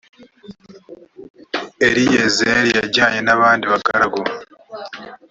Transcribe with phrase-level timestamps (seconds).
[1.85, 4.19] eliyezeri yajyanye n abandi bagaragu